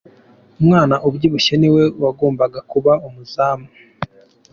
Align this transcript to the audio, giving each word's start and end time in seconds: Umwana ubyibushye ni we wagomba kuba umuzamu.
Umwana 0.59 0.95
ubyibushye 1.07 1.53
ni 1.57 1.69
we 1.75 1.83
wagomba 2.03 2.43
kuba 2.71 2.93
umuzamu. 3.07 3.67